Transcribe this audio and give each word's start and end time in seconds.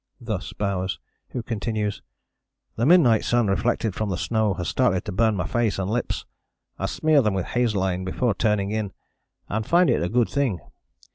Thus 0.19 0.51
Bowers, 0.53 0.97
who 1.29 1.43
continues: 1.43 2.01
"The 2.75 2.87
midnight 2.87 3.23
sun 3.23 3.45
reflected 3.45 3.93
from 3.93 4.09
the 4.09 4.17
snow 4.17 4.55
has 4.55 4.67
started 4.67 5.05
to 5.05 5.11
burn 5.11 5.35
my 5.35 5.45
face 5.45 5.77
and 5.77 5.91
lips. 5.91 6.25
I 6.79 6.87
smear 6.87 7.21
them 7.21 7.35
with 7.35 7.45
hazeline 7.45 8.03
before 8.03 8.33
turning 8.33 8.71
in, 8.71 8.93
and 9.47 9.63
find 9.63 9.91
it 9.91 10.01
a 10.01 10.09
good 10.09 10.27
thing. 10.29 10.59